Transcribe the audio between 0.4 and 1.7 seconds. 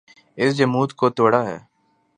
اس جمود کو توڑا ہے۔